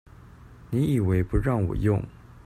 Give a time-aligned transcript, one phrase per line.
[0.71, 2.03] 你以為不讓我用